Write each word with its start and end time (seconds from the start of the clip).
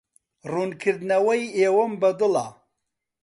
ڕوونکردنەوەی 0.51 1.43
ئێوەم 1.57 1.91
بەدڵە. 2.01 2.45